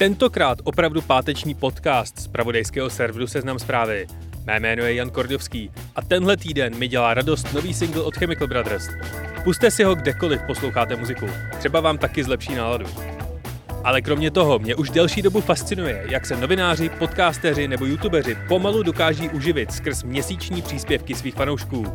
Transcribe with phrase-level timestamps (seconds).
[0.00, 4.06] Tentokrát opravdu páteční podcast z pravodejského serveru Seznam zprávy.
[4.46, 8.48] Mé jméno je Jan Kordovský a tenhle týden mi dělá radost nový single od Chemical
[8.48, 8.88] Brothers.
[9.44, 11.26] Puste si ho kdekoliv posloucháte muziku.
[11.58, 12.86] Třeba vám taky zlepší náladu.
[13.84, 18.82] Ale kromě toho mě už delší dobu fascinuje, jak se novináři, podcasteři nebo youtubeři pomalu
[18.82, 21.86] dokáží uživit skrz měsíční příspěvky svých fanoušků.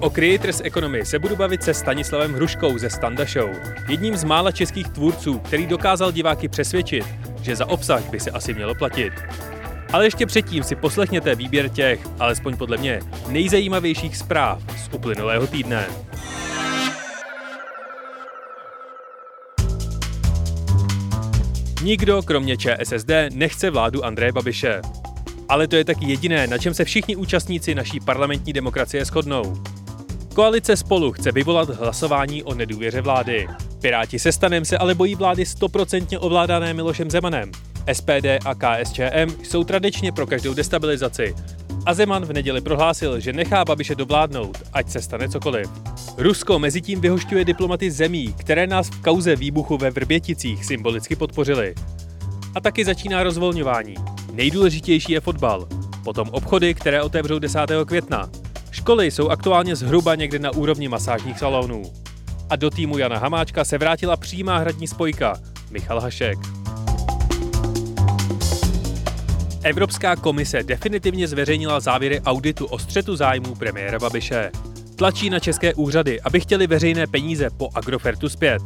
[0.00, 3.50] O Creators Economy se budu bavit se Stanislavem Hruškou ze Standa Show,
[3.88, 7.04] jedním z mála českých tvůrců, který dokázal diváky přesvědčit,
[7.42, 9.12] že za obsah by se asi mělo platit.
[9.92, 15.86] Ale ještě předtím si poslechněte výběr těch, alespoň podle mě, nejzajímavějších zpráv z uplynulého týdne.
[21.82, 24.80] Nikdo, kromě ČSSD, nechce vládu Andreje Babiše.
[25.48, 29.62] Ale to je taky jediné, na čem se všichni účastníci naší parlamentní demokracie shodnou.
[30.34, 33.48] Koalice spolu chce vyvolat hlasování o nedůvěře vlády.
[33.80, 37.52] Piráti se stanem se ale bojí vlády stoprocentně ovládané Milošem Zemanem.
[37.92, 41.34] SPD a KSČM jsou tradičně pro každou destabilizaci.
[41.86, 45.70] A Zeman v neděli prohlásil, že nechá Babiše dovládnout, ať se stane cokoliv.
[46.18, 51.74] Rusko mezi tím vyhošťuje diplomaty zemí, které nás v kauze výbuchu ve Vrběticích symbolicky podpořili.
[52.54, 53.94] A taky začíná rozvolňování.
[54.32, 55.68] Nejdůležitější je fotbal,
[56.04, 57.60] potom obchody, které otevřou 10.
[57.86, 58.30] května.
[58.74, 61.82] Školy jsou aktuálně zhruba někde na úrovni masážních salonů.
[62.50, 66.38] A do týmu Jana Hamáčka se vrátila přímá hradní spojka, Michal Hašek.
[69.62, 74.50] Evropská komise definitivně zveřejnila závěry auditu o střetu zájmů premiéra Babiše.
[74.96, 78.62] Tlačí na české úřady, aby chtěli veřejné peníze po Agrofertu zpět.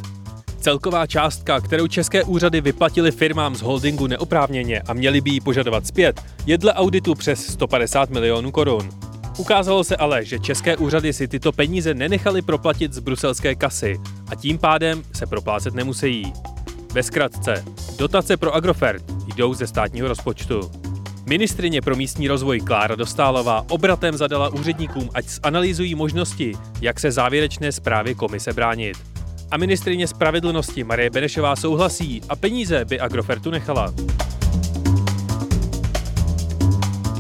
[0.61, 5.87] Celková částka, kterou české úřady vyplatily firmám z holdingu neoprávněně a měli by ji požadovat
[5.87, 9.08] zpět, je dle auditu přes 150 milionů korun.
[9.37, 14.01] Ukázalo se ale, že české úřady si tyto peníze nenechaly proplatit z bruselské kasy
[14.31, 16.33] a tím pádem se proplácet nemusí.
[16.93, 17.65] Ve zkratce,
[17.99, 19.05] dotace pro Agrofert
[19.37, 20.71] jdou ze státního rozpočtu.
[21.29, 27.73] Ministrině pro místní rozvoj Klára Dostálová obratem zadala úředníkům, ať zanalýzují možnosti, jak se závěrečné
[27.73, 28.97] zprávě komise bránit.
[29.51, 33.95] A ministrině spravedlnosti Marie Benešová souhlasí a peníze by Agrofertu nechala.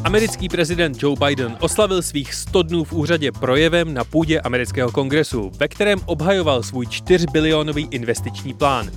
[0.09, 5.51] Americký prezident Joe Biden oslavil svých 100 dnů v úřadě projevem na půdě amerického kongresu,
[5.59, 8.91] ve kterém obhajoval svůj 4 bilionový investiční plán.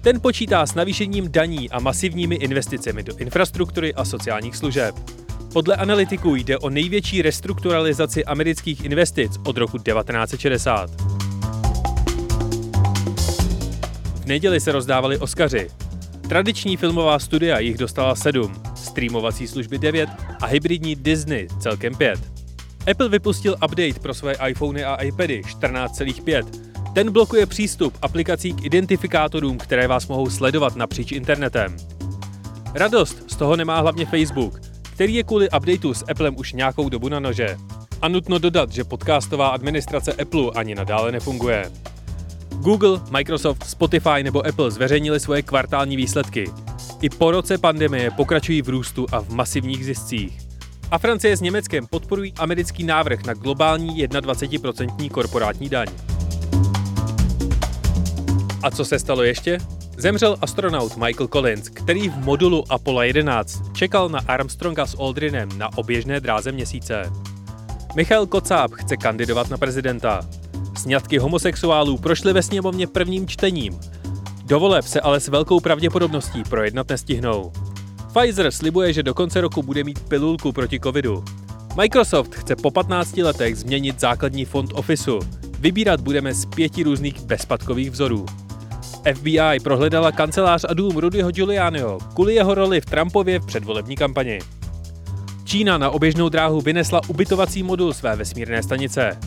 [0.00, 4.94] Ten počítá s navýšením daní a masivními investicemi do infrastruktury a sociálních služeb.
[5.52, 10.90] Podle analytiků jde o největší restrukturalizaci amerických investic od roku 1960.
[14.14, 15.70] V neděli se rozdávali Oscaři.
[16.28, 18.52] Tradiční filmová studia jich dostala 7,
[18.84, 22.20] streamovací služby 9 a hybridní Disney celkem 5.
[22.90, 26.44] Apple vypustil update pro své iPhony a iPady 14,5.
[26.94, 31.76] Ten blokuje přístup aplikací k identifikátorům, které vás mohou sledovat napříč internetem.
[32.74, 37.08] Radost z toho nemá hlavně Facebook, který je kvůli updateu s Applem už nějakou dobu
[37.08, 37.56] na nože.
[38.02, 41.72] A nutno dodat, že podcastová administrace Apple ani nadále nefunguje.
[42.50, 46.50] Google, Microsoft, Spotify nebo Apple zveřejnili svoje kvartální výsledky.
[47.04, 50.38] I po roce pandemie pokračují v růstu a v masivních ziscích.
[50.90, 55.86] A Francie s Německem podporují americký návrh na globální 21% korporátní daň.
[58.62, 59.58] A co se stalo ještě?
[59.96, 65.78] Zemřel astronaut Michael Collins, který v modulu Apollo 11 čekal na Armstronga s Aldrinem na
[65.78, 67.12] oběžné dráze měsíce.
[67.96, 70.28] Michal Kocáb chce kandidovat na prezidenta.
[70.76, 73.80] Sňatky homosexuálů prošly ve sněmovně prvním čtením.
[74.46, 77.52] Do voleb se ale s velkou pravděpodobností projednat nestihnou.
[78.12, 81.24] Pfizer slibuje, že do konce roku bude mít pilulku proti covidu.
[81.76, 85.20] Microsoft chce po 15 letech změnit základní fond Officeu.
[85.58, 88.26] Vybírat budeme z pěti různých bezpadkových vzorů.
[89.14, 94.38] FBI prohledala kancelář a dům Rudyho Giulianiho kvůli jeho roli v Trumpově v předvolební kampani.
[95.44, 99.18] Čína na oběžnou dráhu vynesla ubytovací modul své vesmírné stanice.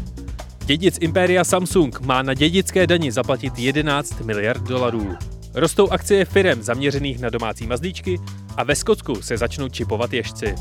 [0.68, 5.16] Dědic impéria Samsung má na dědické dani zaplatit 11 miliard dolarů.
[5.54, 8.20] Rostou akcie firem zaměřených na domácí mazlíčky
[8.58, 10.56] a ve Skotsku se začnou čipovat ježci.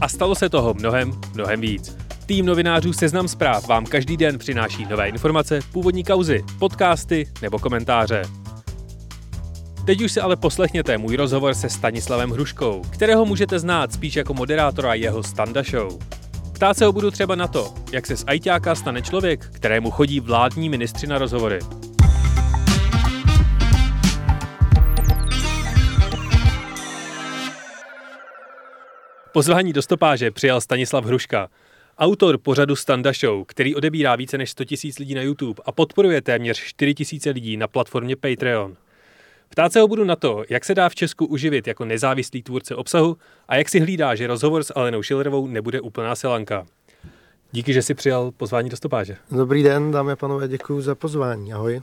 [0.00, 1.96] A stalo se toho mnohem, mnohem víc.
[2.26, 8.22] Tým novinářů Seznam zpráv vám každý den přináší nové informace, původní kauzy, podcasty nebo komentáře.
[9.86, 14.34] Teď už si ale poslechněte můj rozhovor se Stanislavem Hruškou, kterého můžete znát spíš jako
[14.34, 15.98] moderátora jeho Standa Show.
[16.62, 20.20] Ptát se ho budu třeba na to, jak se z ajťáka stane člověk, kterému chodí
[20.20, 21.58] vládní ministři na rozhovory.
[29.32, 31.48] Pozvání do stopáže přijal Stanislav Hruška,
[31.98, 36.22] autor pořadu Standa Show, který odebírá více než 100 000 lidí na YouTube a podporuje
[36.22, 36.94] téměř 4
[37.26, 38.76] 000 lidí na platformě Patreon.
[39.52, 42.76] Ptát se ho budu na to, jak se dá v Česku uživit jako nezávislý tvůrce
[42.76, 43.16] obsahu
[43.48, 46.66] a jak si hlídá, že rozhovor s Alenou Schillerovou nebude úplná selanka.
[47.52, 49.16] Díky, že jsi přijal pozvání do stopáže.
[49.30, 51.52] Dobrý den, dámy a pánové, děkuji za pozvání.
[51.52, 51.82] Ahoj.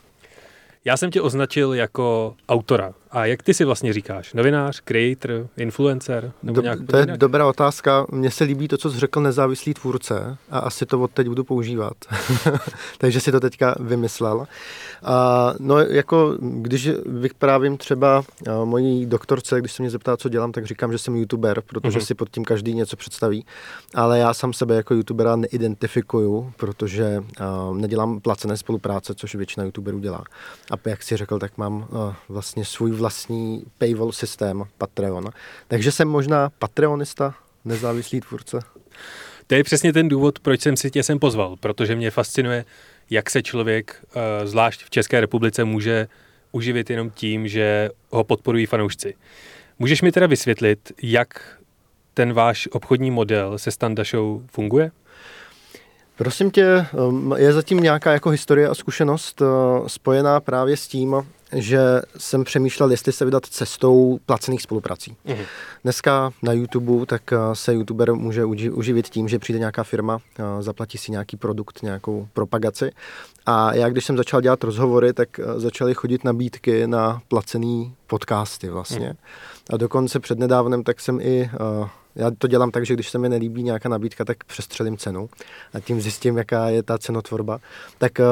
[0.85, 2.93] Já jsem tě označil jako autora.
[3.11, 4.33] A jak ty si vlastně říkáš?
[4.33, 6.31] Novinář, creator, influencer?
[6.43, 7.19] Nebo Do, nějak to je jinak?
[7.19, 8.05] dobrá otázka.
[8.11, 11.43] Mně se líbí to, co jsi řekl nezávislý tvůrce a asi to od teď budu
[11.43, 11.93] používat.
[12.97, 14.47] Takže si to teďka vymyslel.
[15.03, 18.23] A, no jako, když vyprávím třeba
[18.63, 22.05] mojí doktorce, když se mě zeptá, co dělám, tak říkám, že jsem youtuber, protože mm-hmm.
[22.05, 23.45] si pod tím každý něco představí.
[23.95, 29.99] Ale já sám sebe jako youtubera neidentifikuju, protože a, nedělám placené spolupráce, což většina youtuberů
[29.99, 30.23] dělá.
[30.71, 35.29] A jak si řekl, tak mám a, vlastně svůj vlastní paywall systém Patreon.
[35.67, 37.35] Takže jsem možná patreonista,
[37.65, 38.59] nezávislý tvůrce.
[39.47, 42.65] To je přesně ten důvod, proč jsem si tě sem pozval, protože mě fascinuje,
[43.09, 46.07] jak se člověk, eh, zvlášť v České republice, může
[46.51, 49.15] uživit jenom tím, že ho podporují fanoušci.
[49.79, 51.59] Můžeš mi teda vysvětlit, jak
[52.13, 54.91] ten váš obchodní model se Standa Show funguje?
[56.15, 59.47] Prosím tě, um, je zatím nějaká jako historie a zkušenost uh,
[59.87, 61.15] spojená právě s tím,
[61.55, 65.17] že jsem přemýšlel, jestli se vydat cestou placených spoluprací.
[65.25, 65.45] Mm-hmm.
[65.83, 70.61] Dneska na YouTube tak uh, se YouTuber může uživit tím, že přijde nějaká firma, uh,
[70.61, 72.91] zaplatí si nějaký produkt, nějakou propagaci.
[73.45, 79.09] A já, když jsem začal dělat rozhovory, tak začaly chodit nabídky na placený podcasty vlastně.
[79.09, 79.15] Mm.
[79.69, 81.49] A dokonce přednedávnem tak jsem i
[82.19, 85.29] já to dělám tak, že když se mi nelíbí nějaká nabídka, tak přestřelím cenu
[85.73, 87.59] a tím zjistím, jaká je ta cenotvorba.
[87.97, 88.23] Tak eh,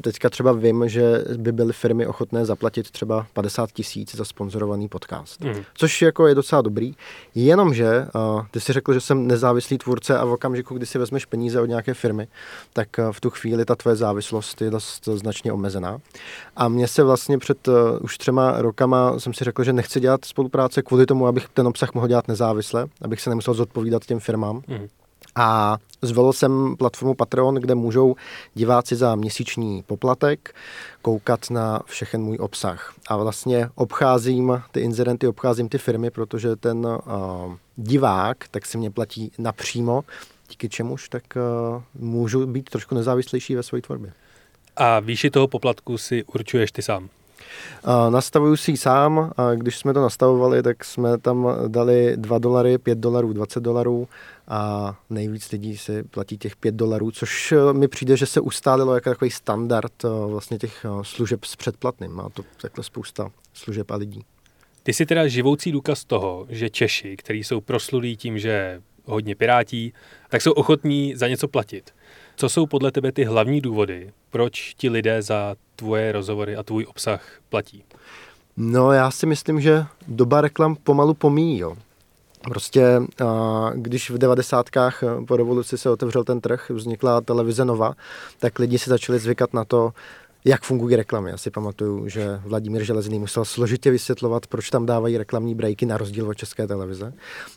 [0.00, 5.40] teďka třeba vím, že by byly firmy ochotné zaplatit třeba 50 tisíc za sponzorovaný podcast,
[5.40, 5.62] mm.
[5.74, 6.94] což jako je docela dobrý.
[7.34, 8.08] Jenomže eh,
[8.50, 11.66] ty si řekl, že jsem nezávislý tvůrce a v okamžiku, kdy si vezmeš peníze od
[11.66, 12.28] nějaké firmy,
[12.72, 15.98] tak eh, v tu chvíli ta tvoje závislost je dost značně omezená.
[16.56, 17.68] A mně se vlastně před
[18.00, 21.94] už třema rokama jsem si řekl, že nechci dělat spolupráce kvůli tomu, abych ten obsah
[21.94, 24.62] mohl dělat nezávisle, abych se nemusel zodpovídat těm firmám.
[24.68, 24.88] Mm.
[25.36, 28.16] A zvolil jsem platformu Patreon, kde můžou
[28.54, 30.54] diváci za měsíční poplatek
[31.02, 32.94] koukat na všechen můj obsah.
[33.08, 38.90] A vlastně obcházím ty inzerenty, obcházím ty firmy, protože ten uh, divák tak si mě
[38.90, 40.04] platí napřímo,
[40.50, 44.12] díky čemuž tak uh, můžu být trošku nezávislejší ve své tvorbě.
[44.76, 47.08] A výši toho poplatku si určuješ ty sám?
[48.10, 52.78] Nastavuju si ji sám a když jsme to nastavovali, tak jsme tam dali 2 dolary,
[52.78, 54.08] 5 dolarů, 20 dolarů
[54.48, 58.94] a nejvíc lidí si platí těch 5 dolarů, což eh, mi přijde, že se ustálilo
[58.94, 62.12] jako takový standard eh, vlastně těch eh, služeb s předplatným.
[62.12, 64.24] Má to takhle spousta služeb a lidí.
[64.82, 69.92] Ty jsi teda živoucí důkaz toho, že Češi, kteří jsou proslulí tím, že hodně pirátí,
[70.28, 71.94] tak jsou ochotní za něco platit.
[72.40, 76.86] Co jsou podle tebe ty hlavní důvody, proč ti lidé za tvoje rozhovory a tvůj
[76.88, 77.84] obsah platí?
[78.56, 81.58] No já si myslím, že doba reklam pomalu pomíjí.
[81.58, 81.76] Jo.
[82.44, 83.02] Prostě,
[83.74, 87.94] když v devadesátkách po revoluci se otevřel ten trh, vznikla televize Nova,
[88.38, 89.92] tak lidi si začali zvykat na to,
[90.44, 91.30] jak fungují reklamy.
[91.30, 95.96] Já si pamatuju, že Vladimír Železný musel složitě vysvětlovat, proč tam dávají reklamní breaky na
[95.96, 97.12] rozdíl od české televize.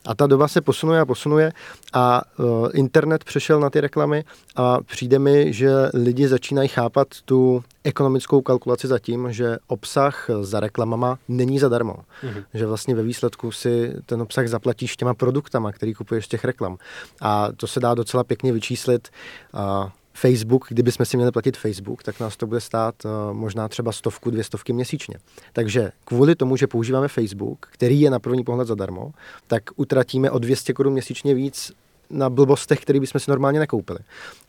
[0.06, 1.52] A ta doba se posunuje a posunuje
[1.94, 4.24] a uh, internet přešel na ty reklamy
[4.56, 10.60] a přijde mi, že lidi začínají chápat tu ekonomickou kalkulaci za tím, že obsah za
[10.60, 11.96] reklamama není zadarmo.
[11.96, 12.44] Mm-hmm.
[12.54, 16.78] Že vlastně ve výsledku si ten obsah zaplatíš těma produktama, který kupuješ z těch reklam.
[17.22, 19.10] A to se dá docela pěkně vyčíslit.
[19.54, 23.92] Uh, Facebook, kdybychom si měli platit Facebook, tak nás to bude stát uh, možná třeba
[23.92, 25.16] stovku, dvě stovky měsíčně.
[25.54, 29.12] Takže kvůli tomu, že používáme Facebook, který je na první pohled zadarmo,
[29.48, 31.72] tak utratíme o 200 korun měsíčně víc
[32.12, 34.00] na blbostech, které bychom si normálně nekoupili.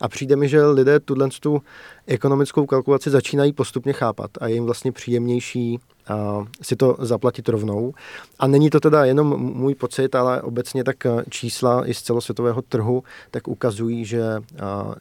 [0.01, 1.61] A přijde mi, že lidé tuhle tu
[2.07, 7.93] ekonomickou kalkulaci začínají postupně chápat a je jim vlastně příjemnější a si to zaplatit rovnou.
[8.39, 10.97] A není to teda jenom můj pocit, ale obecně tak
[11.29, 14.23] čísla i z celosvětového trhu tak ukazují, že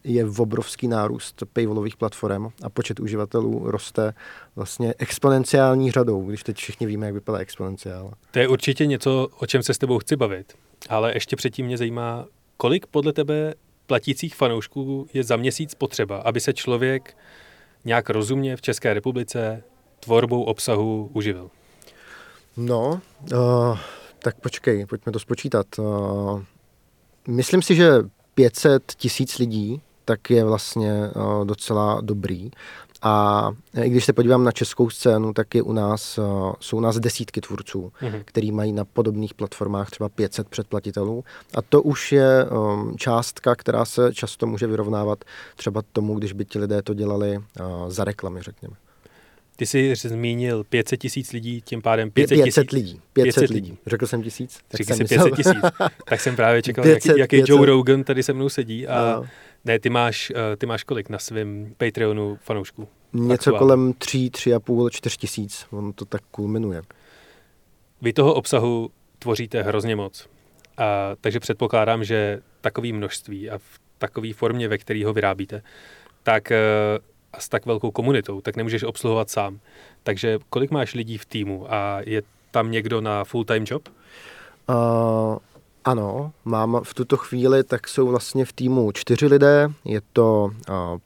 [0.05, 4.15] je v obrovský nárůst paywallových platform a počet uživatelů roste
[4.57, 8.13] vlastně exponenciální řadou, když teď všichni víme, jak vypadá exponenciál.
[8.31, 10.53] To je určitě něco, o čem se s tebou chci bavit.
[10.89, 13.55] Ale ještě předtím mě zajímá, kolik podle tebe
[13.87, 17.17] platících fanoušků je za měsíc potřeba, aby se člověk
[17.85, 19.63] nějak rozumně v České republice
[20.01, 21.51] tvorbou obsahu uživil?
[22.57, 23.01] No,
[23.33, 23.79] uh,
[24.19, 25.67] tak počkej, pojďme to spočítat.
[25.79, 26.43] Uh,
[27.29, 27.91] myslím si, že
[28.35, 29.81] 500 tisíc lidí
[30.13, 32.51] tak je vlastně uh, docela dobrý.
[33.03, 33.51] A
[33.83, 36.99] i když se podívám na českou scénu, tak je u nás, uh, jsou u nás
[36.99, 38.23] desítky tvůrců, mm-hmm.
[38.25, 41.25] který mají na podobných platformách třeba 500 předplatitelů.
[41.55, 45.25] A to už je um, částka, která se často může vyrovnávat
[45.57, 47.45] třeba tomu, když by ti lidé to dělali uh,
[47.89, 48.75] za reklamy, řekněme.
[49.57, 52.73] Ty jsi zmínil 500 tisíc lidí, tím pádem 500, 500 tisíc.
[52.73, 53.01] lidí.
[53.13, 53.79] 500, 500 lidí.
[53.87, 54.59] Řekl jsem tisíc?
[54.69, 55.63] Tak Řekl jsem 500 tisíc.
[56.09, 57.49] tak jsem právě čekal, 500, jaký, jaký 500.
[57.49, 59.29] Joe Rogan tady se mnou sedí a no.
[59.65, 62.89] Ne, ty máš, eh, ty máš kolik na svém Patreonu fanoušků?
[63.13, 63.59] Něco aktuál.
[63.59, 65.67] kolem 3, 3,5, 4 tisíc.
[65.71, 66.83] On to tak kulminuje.
[68.03, 70.29] Vy toho obsahu tvoříte hrozně moc.
[70.79, 75.63] A, takže předpokládám, že takové množství a v takové formě, ve které ho vyrábíte,
[76.23, 76.59] tak eh,
[77.33, 79.61] a s tak velkou komunitou, tak nemůžeš obsluhovat sám.
[80.03, 83.89] Takže kolik máš lidí v týmu a je tam někdo na full-time job?
[84.69, 85.37] Uh,
[85.85, 89.69] ano, mám v tuto chvíli, tak jsou vlastně v týmu čtyři lidé.
[89.85, 90.51] Je to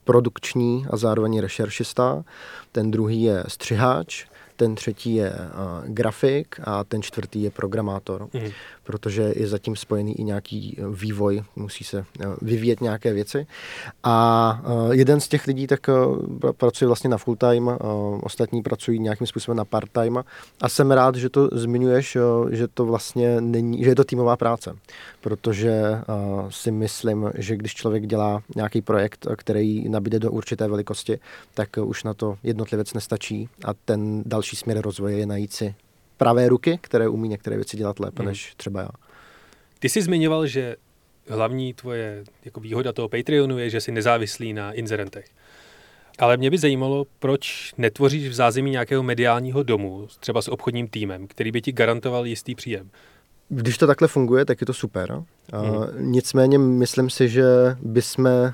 [0.04, 2.24] produkční a zároveň rešeršista.
[2.72, 5.32] Ten druhý je střiháč, ten třetí je
[5.84, 8.28] grafik a ten čtvrtý je programátor.
[8.34, 8.50] Mm
[8.86, 13.46] protože je zatím spojený i nějaký eh, vývoj, musí se eh, vyvíjet nějaké věci.
[14.02, 14.16] A
[14.64, 15.90] eh, jeden z těch lidí tak
[16.56, 17.70] pracuje vlastně na full time,
[18.22, 20.24] ostatní pracují nějakým způsobem na part time
[20.60, 22.18] a jsem rád, že to zmiňuješ,
[22.50, 24.76] že to vlastně není, že je to týmová práce,
[25.20, 25.82] protože
[26.48, 31.18] si myslím, že když člověk dělá nějaký projekt, který nabíde do určité velikosti,
[31.54, 35.74] tak už na to jednotlivec nestačí a ten další směr rozvoje je najít si
[36.16, 38.28] pravé ruky, které umí některé věci dělat lépe hmm.
[38.28, 38.88] než třeba já.
[39.78, 40.76] Ty jsi zmiňoval, že
[41.28, 45.26] hlavní tvoje jako výhoda toho Patreonu je, že jsi nezávislý na inzerentech.
[46.18, 51.26] Ale mě by zajímalo, proč netvoříš v zázemí nějakého mediálního domu, třeba s obchodním týmem,
[51.26, 52.90] který by ti garantoval jistý příjem.
[53.48, 55.22] Když to takhle funguje, tak je to super.
[55.52, 56.12] Hmm.
[56.12, 58.52] Nicméně myslím si, že bychom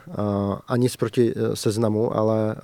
[0.68, 2.54] ani z proti e, seznamu, ale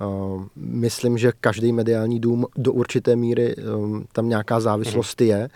[0.55, 5.29] myslím, že každý mediální dům do určité míry um, tam nějaká závislost hmm.
[5.29, 5.49] je.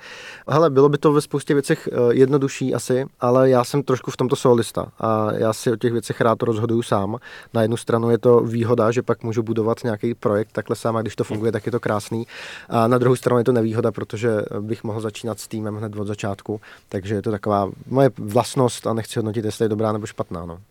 [0.48, 4.36] Hele, bylo by to ve spoustě věcech jednodušší asi, ale já jsem trošku v tomto
[4.36, 7.18] solista a já si o těch věcech rád rozhoduju sám.
[7.53, 11.01] Na jednu stranu je to výhoda, že pak můžu budovat nějaký projekt takhle sám a
[11.01, 12.27] když to funguje, tak je to krásný.
[12.70, 16.08] A na druhou stranu je to nevýhoda, protože bych mohl začínat s týmem hned od
[16.08, 20.05] začátku, takže je to taková moje vlastnost možnost a nechci hodnotit, jestli je dobrá nebo
[20.05, 20.46] špatná.
[20.46, 20.62] No.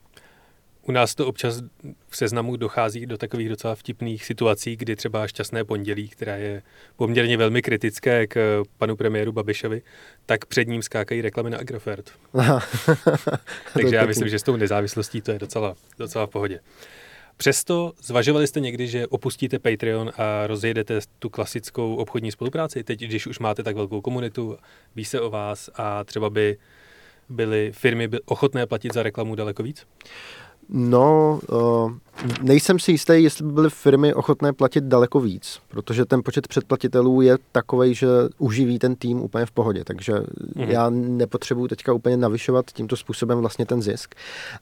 [0.83, 1.63] U nás to občas
[2.09, 6.63] v seznamu dochází do takových docela vtipných situací, kdy třeba šťastné pondělí, která je
[6.97, 9.83] poměrně velmi kritické k panu premiéru Babišovi,
[10.27, 12.11] tak před ním skákají reklamy na Agrofert.
[13.75, 16.61] Takže já myslím, že s tou nezávislostí to je docela, docela v pohodě.
[17.37, 22.85] Přesto zvažovali jste někdy, že opustíte Patreon a rozjedete tu klasickou obchodní spolupráci?
[22.85, 24.59] Teď, když už máte tak velkou komunitu,
[24.97, 26.59] ví se o vás a třeba by
[27.33, 29.87] byly firmy ochotné platit za reklamu daleko víc?
[30.69, 31.93] No, uh,
[32.43, 37.21] nejsem si jistý, jestli by byly firmy ochotné platit daleko víc, protože ten počet předplatitelů
[37.21, 38.07] je takový, že
[38.39, 40.69] uživí ten tým úplně v pohodě, takže mm-hmm.
[40.69, 44.15] já nepotřebuji teďka úplně navyšovat tímto způsobem vlastně ten zisk,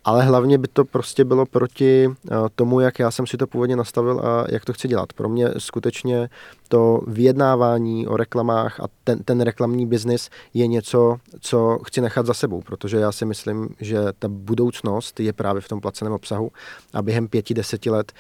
[0.05, 2.15] ale hlavně by to prostě bylo proti uh,
[2.55, 5.13] tomu, jak já jsem si to původně nastavil a jak to chci dělat.
[5.13, 6.29] Pro mě skutečně
[6.69, 12.35] to vyjednávání o reklamách a ten, ten reklamní biznis je něco, co chci nechat za
[12.35, 16.51] sebou, protože já si myslím, že ta budoucnost je právě v tom placeném obsahu
[16.93, 18.13] a během pěti, deseti let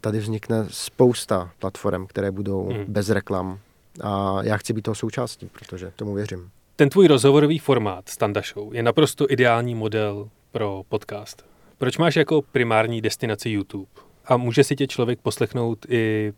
[0.00, 2.84] tady vznikne spousta platform, které budou hmm.
[2.88, 3.58] bez reklam
[4.00, 6.50] a já chci být toho součástí, protože tomu věřím.
[6.76, 11.44] Ten tvůj rozhovorový formát Standa Show je naprosto ideální model pro podcast.
[11.78, 13.90] Proč máš jako primární destinaci YouTube?
[14.24, 16.32] A může si tě člověk poslechnout i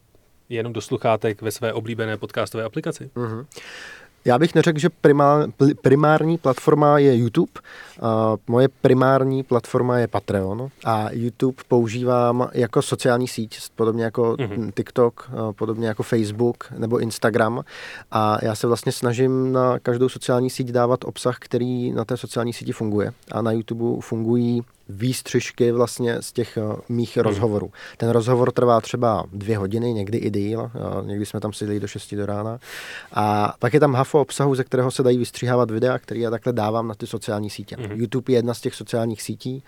[0.48, 3.10] jenom do sluchátek ve své oblíbené podcastové aplikaci?
[3.16, 3.46] Mm-hmm.
[4.26, 5.46] Já bych neřekl, že primár,
[5.82, 7.52] primární platforma je YouTube.
[8.02, 8.08] Uh,
[8.46, 14.72] moje primární platforma je Patreon a YouTube používám jako sociální síť, podobně jako mm-hmm.
[14.72, 17.64] TikTok, uh, podobně jako Facebook nebo Instagram.
[18.10, 22.52] A já se vlastně snažím na každou sociální síť dávat obsah, který na té sociální
[22.52, 23.12] síti funguje.
[23.32, 27.24] A na YouTube fungují výstřižky vlastně z těch uh, mých hmm.
[27.24, 27.70] rozhovorů.
[27.96, 31.88] Ten rozhovor trvá třeba dvě hodiny, někdy i díl, uh, někdy jsme tam sedli do
[31.88, 32.58] 6 do rána.
[33.12, 36.52] A pak je tam hafo obsahu, ze kterého se dají vystříhávat videa, který já takhle
[36.52, 37.76] dávám na ty sociální sítě.
[37.76, 37.96] Mm-hmm.
[37.96, 39.62] YouTube je jedna z těch sociálních sítí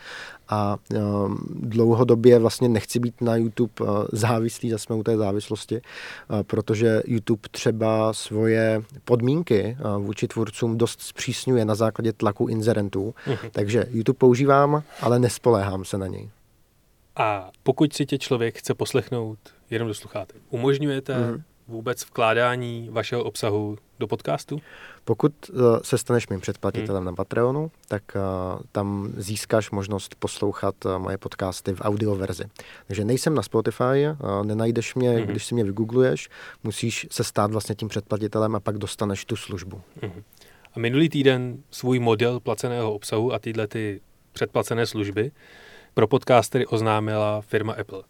[0.49, 5.75] a um, dlouhodobě vlastně nechci být na YouTube uh, závislý, zase jsme u té závislosti,
[5.75, 13.15] uh, protože YouTube třeba svoje podmínky uh, vůči tvůrcům dost zpřísňuje na základě tlaku inzerentů.
[13.27, 13.51] Mm-hmm.
[13.53, 16.31] Takže YouTube používám, ale nespoléhám se na něj.
[17.17, 19.39] A pokud si tě člověk chce poslechnout
[19.71, 24.61] jenom do sluchátek, umožňujete mm-hmm vůbec vkládání vašeho obsahu do podcastu?
[25.05, 27.07] Pokud uh, se staneš mým předplatitelem hmm.
[27.07, 32.45] na Patreonu, tak uh, tam získáš možnost poslouchat uh, moje podcasty v audio verzi.
[32.87, 34.09] Takže nejsem na Spotify,
[34.43, 35.27] nenajdeš mě, hmm.
[35.27, 36.29] když si mě vygoogluješ,
[36.65, 39.81] musíš se stát vlastně tím předplatitelem a pak dostaneš tu službu.
[40.03, 40.23] Hmm.
[40.75, 44.01] A minulý týden svůj model placeného obsahu a tyhle ty
[44.33, 45.31] předplacené služby
[45.95, 48.03] pro podcastery oznámila firma Apple.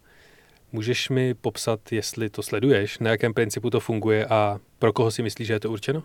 [0.71, 5.23] Můžeš mi popsat, jestli to sleduješ, na jakém principu to funguje a pro koho si
[5.23, 6.03] myslíš, že je to určeno?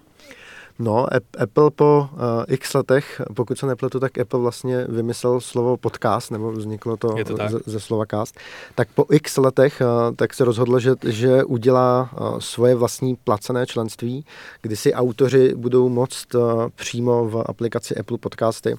[0.79, 1.07] No,
[1.39, 6.53] Apple po uh, x letech, pokud se nepletu, tak Apple vlastně vymyslel slovo podcast, nebo
[6.53, 8.39] vzniklo to, to ze, ze slova cast.
[8.75, 13.67] Tak po x letech uh, tak se rozhodlo, že, že udělá uh, svoje vlastní placené
[13.67, 14.25] členství,
[14.63, 18.77] kdy si autoři budou moct uh, přímo v aplikaci Apple Podcasty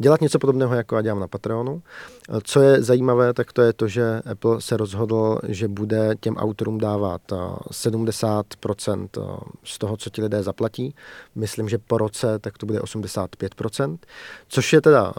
[0.00, 1.82] dělat něco podobného, jako já dělám na Patreonu.
[2.42, 6.78] Co je zajímavé, tak to je to, že Apple se rozhodl, že bude těm autorům
[6.78, 7.20] dávat
[7.70, 9.08] 70%
[9.64, 10.94] z toho, co ti lidé zaplatí
[11.38, 13.98] myslím, že po roce tak to bude 85%,
[14.48, 15.12] což je teda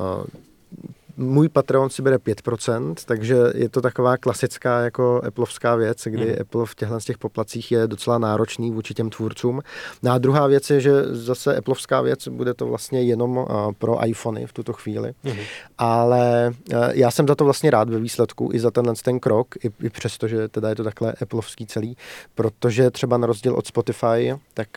[1.19, 6.35] můj Patreon si bere 5%, takže je to taková klasická jako Appleovská věc, kdy mm.
[6.41, 9.61] Apple v těchto z těch poplacích je docela náročný vůči těm tvůrcům.
[10.03, 13.45] No a druhá věc je, že zase Appleovská věc bude to vlastně jenom
[13.77, 15.33] pro iPhony v tuto chvíli, mm.
[15.77, 16.51] ale
[16.91, 19.89] já jsem za to vlastně rád ve výsledku i za tenhle ten krok, i, i
[19.89, 21.97] přesto, že teda je to takhle Appleovský celý,
[22.35, 24.67] protože třeba na rozdíl od Spotify, tak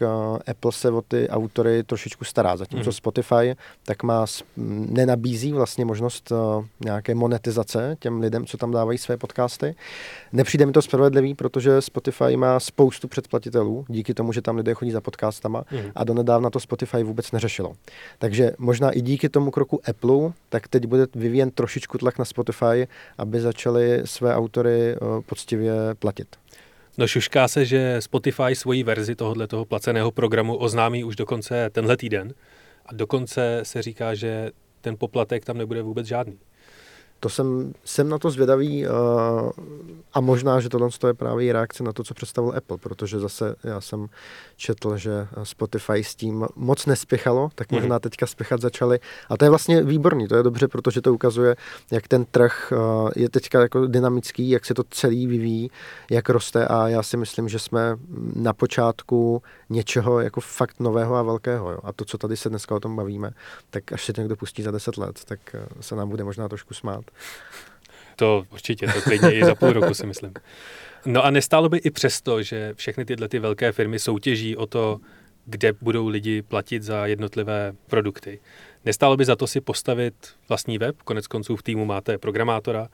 [0.47, 2.93] Apple se o ty autory trošičku stará, zatímco mm.
[2.93, 6.32] Spotify tak má, nenabízí vlastně možnost
[6.85, 9.75] nějaké monetizace těm lidem, co tam dávají své podcasty.
[10.33, 14.91] Nepřijde mi to spravedlivý, protože Spotify má spoustu předplatitelů, díky tomu, že tam lidé chodí
[14.91, 15.79] za podcastama mm.
[15.95, 17.73] a donedávna to Spotify vůbec neřešilo.
[18.19, 22.89] Takže možná i díky tomu kroku Apple, tak teď bude vyvíjen trošičku tlak na Spotify,
[23.19, 26.27] aby začali své autory uh, poctivě platit.
[26.99, 31.97] No šušká se, že Spotify svoji verzi tohohle toho placeného programu oznámí už dokonce tenhle
[31.97, 32.35] týden.
[32.87, 34.51] A dokonce se říká, že
[34.83, 36.39] ten poplatek tam nebude vůbec žádný.
[37.23, 38.93] To jsem, jsem na to zvědavý uh,
[40.13, 43.81] a možná, že tohle je právě reakce na to, co představil Apple, protože zase já
[43.81, 44.07] jsem
[44.57, 47.81] četl, že Spotify s tím moc nespěchalo, tak mhm.
[47.81, 49.01] možná teďka spěchat začali.
[49.29, 51.57] A to je vlastně výborný, to je dobře, protože to ukazuje,
[51.91, 55.71] jak ten trh uh, je teďka jako dynamický, jak se to celý vyvíjí,
[56.11, 57.97] jak roste a já si myslím, že jsme
[58.37, 61.71] na počátku něčeho jako fakt nového a velkého.
[61.71, 61.79] Jo.
[61.83, 63.31] A to, co tady se dneska o tom bavíme,
[63.71, 66.49] tak až se to někdo pustí za deset let, tak uh, se nám bude možná
[66.49, 67.05] trošku smát.
[68.17, 70.33] To určitě, to klidně i za půl roku si myslím.
[71.07, 75.01] No a nestálo by i přesto, že všechny tyhle ty velké firmy soutěží o to,
[75.47, 78.41] kde budou lidi platit za jednotlivé produkty.
[78.85, 80.15] Nestálo by za to si postavit
[80.49, 82.89] vlastní web, konec konců v týmu máte programátora,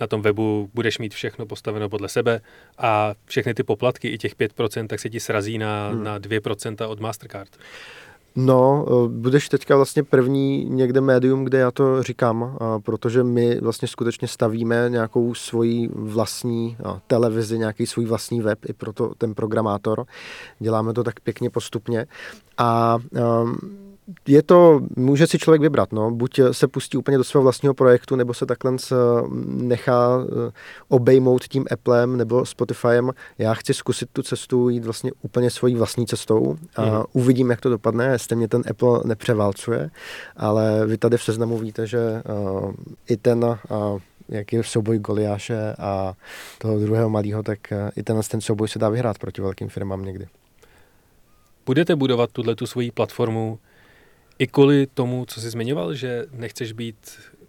[0.00, 2.40] na tom webu budeš mít všechno postaveno podle sebe
[2.78, 6.04] a všechny ty poplatky, i těch 5%, tak se ti srazí na, hmm.
[6.04, 7.56] na 2% od Mastercard.
[8.36, 13.88] No, eh, budeš teďka vlastně první někde médium, kde já to říkám, protože my vlastně
[13.88, 20.06] skutečně stavíme nějakou svoji vlastní televizi, nějaký svůj vlastní web, i proto ten programátor.
[20.58, 22.06] Děláme to tak pěkně postupně.
[22.58, 22.98] A
[23.42, 23.83] um,
[24.26, 26.10] je to, může si člověk vybrat, no.
[26.10, 28.76] buď se pustí úplně do svého vlastního projektu, nebo se takhle
[29.46, 30.52] nechá eh,
[30.88, 33.10] obejmout tím Applem nebo Spotifyem.
[33.38, 37.04] Já chci zkusit tu cestu jít vlastně úplně svojí vlastní cestou a mm.
[37.12, 39.90] uvidím, jak to dopadne, jestli mě ten Apple nepřeválcuje,
[40.36, 42.22] ale vy tady v seznamu víte, že
[42.58, 42.72] uh,
[43.08, 43.56] i ten uh,
[44.28, 46.14] jak je souboj Goliáše a
[46.58, 47.58] toho druhého malého, tak
[47.96, 50.26] i ten, ten souboj se dá vyhrát proti velkým firmám někdy.
[51.66, 53.58] Budete budovat tuhle tu svoji platformu
[54.38, 56.96] i kvůli tomu, co jsi zmiňoval, že nechceš být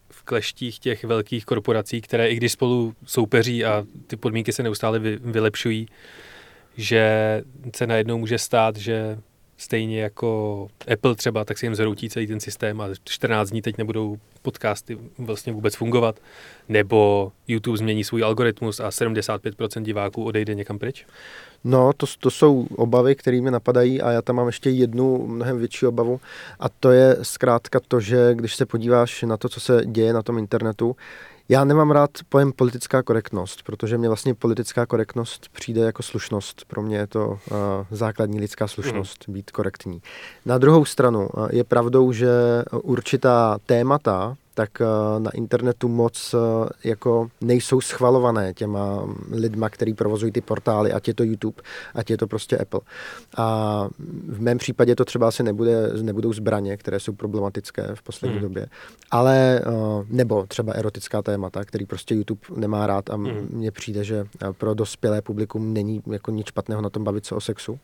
[0.09, 4.99] v kleštích těch velkých korporací, které i když spolu soupeří a ty podmínky se neustále
[4.99, 5.87] vy, vylepšují,
[6.77, 7.41] že
[7.75, 9.17] se najednou může stát, že
[9.57, 13.77] stejně jako Apple třeba, tak si jim zhroutí celý ten systém a 14 dní teď
[13.77, 16.19] nebudou podcasty vlastně vůbec fungovat,
[16.69, 21.05] nebo YouTube změní svůj algoritmus a 75% diváků odejde někam pryč?
[21.63, 25.57] No, to, to jsou obavy, které mi napadají a já tam mám ještě jednu mnohem
[25.57, 26.19] větší obavu
[26.59, 30.21] a to je zkrátka to, že když se podíváš na to, co se děje na
[30.21, 30.95] tom internetu,
[31.49, 36.65] já nemám rád pojem politická korektnost, protože mě vlastně politická korektnost přijde jako slušnost.
[36.65, 37.37] Pro mě je to uh,
[37.91, 39.33] základní lidská slušnost, mm.
[39.33, 40.01] být korektní.
[40.45, 42.29] Na druhou stranu uh, je pravdou, že
[42.71, 44.81] určitá témata tak
[45.19, 46.35] na internetu moc
[46.83, 51.61] jako nejsou schvalované těma lidma, který provozují ty portály, ať je to YouTube,
[51.93, 52.79] ať je to prostě Apple.
[53.37, 53.87] A
[54.27, 58.41] v mém případě to třeba asi nebude, nebudou zbraně, které jsou problematické v poslední mm.
[58.41, 58.67] době,
[59.11, 59.61] ale
[60.09, 63.47] nebo třeba erotická témata, který prostě YouTube nemá rád a mm.
[63.49, 67.41] mně přijde, že pro dospělé publikum není jako nic špatného na tom bavit se o
[67.41, 67.79] sexu.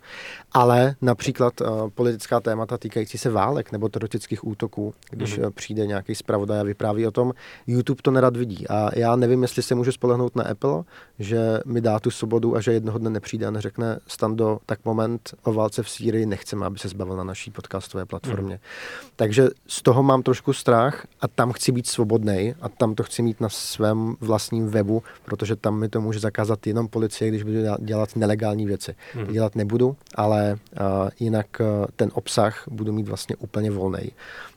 [0.51, 1.53] Ale například
[1.95, 5.51] politická témata týkající se válek nebo teroristických útoků, když mm.
[5.51, 7.33] přijde nějaký zpravodaj vypráví o tom,
[7.67, 8.67] YouTube to nerad vidí.
[8.67, 10.83] A já nevím, jestli se můžu spolehnout na Apple,
[11.19, 15.33] že mi dá tu svobodu a že jednoho dne nepřijde a neřekne Stando, tak moment
[15.43, 18.55] o válce v Sýrii nechceme, aby se zbavil na naší podcastové platformě.
[18.55, 19.09] Mm.
[19.15, 23.21] Takže z toho mám trošku strach a tam chci být svobodný a tam to chci
[23.21, 27.57] mít na svém vlastním webu, protože tam mi to může zakázat jenom policie, když budu
[27.79, 28.95] dělat nelegální věci.
[29.13, 29.27] Hmm.
[29.27, 34.11] Dělat nebudu, ale uh, jinak uh, ten obsah budu mít vlastně úplně volný.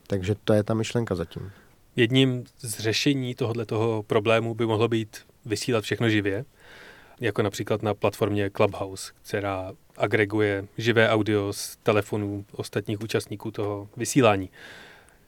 [0.07, 1.51] Takže to je ta myšlenka zatím.
[1.97, 6.45] Jedním z řešení tohoto problému by mohlo být vysílat všechno živě,
[7.21, 14.51] jako například na platformě Clubhouse, která agreguje živé audio z telefonů ostatních účastníků toho vysílání.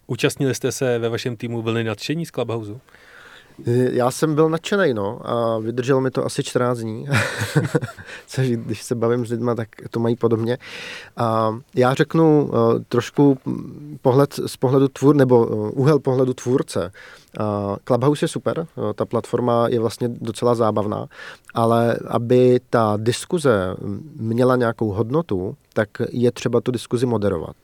[0.06, 2.80] Účastnili jste se ve vašem týmu vlny nadšení z Clubhouse?
[3.90, 7.08] Já jsem byl nadšený, no, a vydrželo mi to asi 14 dní,
[8.26, 10.58] což když se bavím s lidmi, tak to mají podobně.
[11.16, 12.54] A já řeknu uh,
[12.88, 13.38] trošku
[14.02, 16.92] pohled z pohledu tvůr, nebo uh, úhel pohledu tvůrce.
[17.84, 21.06] Clubhouse je super, ta platforma je vlastně docela zábavná,
[21.54, 23.76] ale aby ta diskuze
[24.16, 27.56] měla nějakou hodnotu, tak je třeba tu diskuzi moderovat.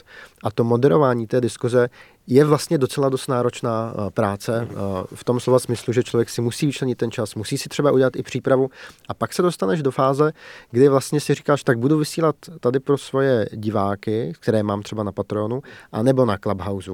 [0.45, 1.89] A to moderování té diskuze
[2.27, 4.75] je vlastně docela dost náročná eh, práce eh,
[5.15, 8.17] v tom slova smyslu, že člověk si musí vyčlenit ten čas, musí si třeba udělat
[8.17, 8.71] i přípravu
[9.09, 10.33] a pak se dostaneš do fáze,
[10.71, 15.13] kdy vlastně si říkáš, tak budu vysílat tady pro svoje diváky, které mám třeba na
[15.13, 16.91] Patronu, anebo na Clubhouse.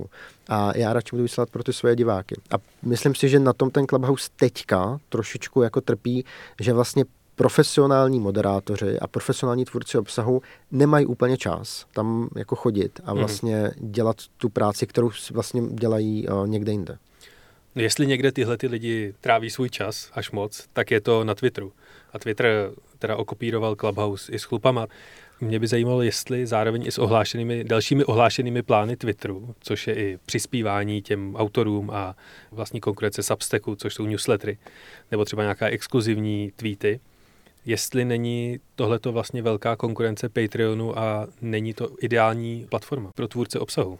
[0.48, 2.40] A já radši budu vysílat pro ty svoje diváky.
[2.50, 6.24] A myslím si, že na tom ten Clubhouse teďka trošičku jako trpí,
[6.60, 7.04] že vlastně
[7.38, 13.18] profesionální moderátoři a profesionální tvůrci obsahu nemají úplně čas tam jako chodit a mhm.
[13.18, 16.98] vlastně dělat tu práci, kterou vlastně dělají uh, někde jinde.
[17.74, 21.35] No jestli někde tyhle ty lidi tráví svůj čas až moc, tak je to na
[21.35, 21.72] Twitteru.
[22.12, 24.87] A Twitter teda okopíroval Clubhouse i s chlupama.
[25.40, 30.18] Mě by zajímalo, jestli zároveň i s ohlášenými, dalšími ohlášenými plány Twitteru, což je i
[30.27, 32.16] přispívání těm autorům a
[32.51, 34.59] vlastní konkurence Substacku, což jsou newslettery,
[35.11, 37.01] nebo třeba nějaká exkluzivní tweety,
[37.68, 43.98] jestli není tohleto vlastně velká konkurence Patreonu a není to ideální platforma pro tvůrce obsahu.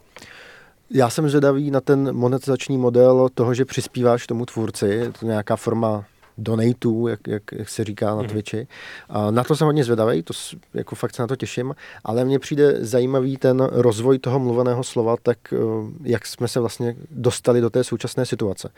[0.91, 6.05] Já jsem zvědavý na ten monetizační model toho, že přispíváš tomu tvůrci, to nějaká forma
[6.39, 8.27] donatů, jak, jak, jak se říká na mhm.
[8.27, 8.67] Twitchi.
[9.09, 10.33] A na to jsem hodně zvědavý, to
[10.73, 15.15] jako fakt se na to těším, ale mně přijde zajímavý ten rozvoj toho mluveného slova,
[15.23, 15.57] tak eh,
[16.03, 18.69] jak jsme se vlastně dostali do té současné situace.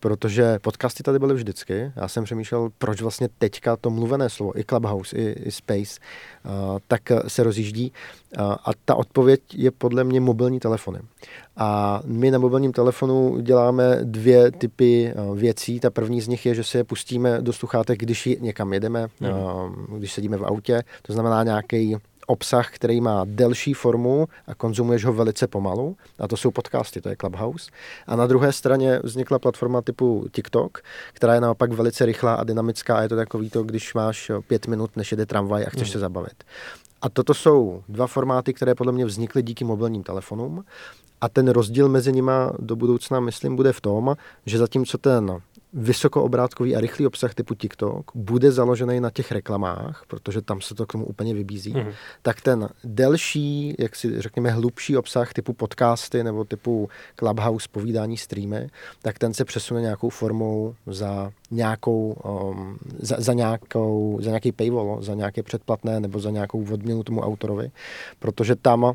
[0.00, 1.92] Protože podcasty tady byly vždycky.
[1.96, 6.00] Já jsem přemýšlel, proč vlastně teďka to mluvené slovo, i Clubhouse, i, i Space,
[6.88, 7.92] tak se rozjíždí.
[8.38, 10.98] A ta odpověď je podle mě mobilní telefony.
[11.60, 15.80] A my na mobilním telefonu děláme dvě typy věcí.
[15.80, 19.96] Ta první z nich je, že se je pustíme do sluchátek, když někam jedeme, mm.
[19.98, 20.82] když sedíme v autě.
[21.02, 25.96] To znamená nějaký obsah, který má delší formu a konzumuješ ho velice pomalu.
[26.18, 27.70] A to jsou podcasty, to je Clubhouse.
[28.06, 30.78] A na druhé straně vznikla platforma typu TikTok,
[31.12, 34.66] která je naopak velice rychlá a dynamická a je to takový to, když máš pět
[34.66, 35.92] minut, než jede tramvaj a chceš mm.
[35.92, 36.44] se zabavit.
[37.02, 40.64] A toto jsou dva formáty, které podle mě vznikly díky mobilním telefonům.
[41.20, 45.40] A ten rozdíl mezi nima do budoucna, myslím, bude v tom, že zatímco ten
[45.72, 50.86] vysokoobrátkový a rychlý obsah typu TikTok bude založený na těch reklamách, protože tam se to
[50.86, 51.92] k tomu úplně vybízí, mm-hmm.
[52.22, 58.68] tak ten delší, jak si řekněme, hlubší obsah typu podcasty nebo typu Clubhouse, povídání, streamy,
[59.02, 65.02] tak ten se přesune nějakou formou za nějakou, um, za, za, nějakou, za nějaký paywall,
[65.02, 67.70] za nějaké předplatné nebo za nějakou odměnu tomu autorovi,
[68.18, 68.92] protože tam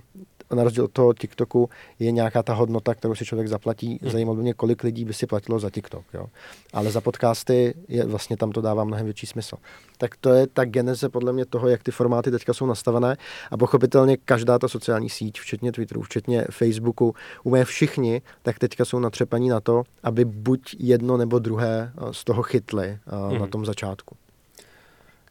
[0.56, 4.00] na rozdíl od toho TikToku je nějaká ta hodnota, kterou si člověk zaplatí.
[4.02, 4.12] Hmm.
[4.12, 6.04] Zajímalo by mě, kolik lidí by si platilo za TikTok.
[6.14, 6.26] Jo?
[6.74, 9.56] Ale za podcasty je vlastně tam to dává mnohem větší smysl.
[9.98, 13.18] Tak to je ta geneze podle mě toho, jak ty formáty teďka jsou nastavené
[13.52, 19.00] a pochopitelně každá ta sociální síť, včetně Twitteru, včetně Facebooku, umé všichni, tak teďka jsou
[19.00, 23.40] natřepaní na to, aby buď jedno nebo druhé eh, z toho chytli hmm.
[23.40, 24.16] na tom začátku.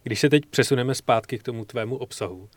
[0.02, 2.48] Když se teď přesuneme zpátky k tomu tvému obsahu,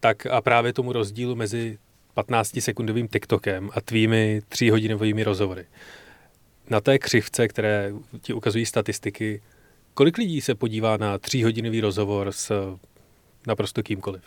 [0.00, 1.78] tak a právě tomu rozdílu mezi
[2.16, 5.66] 15-sekundovým TikTokem a tvými tříhodinovými rozhovory.
[6.70, 9.42] Na té křivce, které ti ukazují statistiky,
[9.94, 12.76] kolik lidí se podívá na tříhodinový rozhovor s
[13.46, 14.22] naprosto kýmkoliv?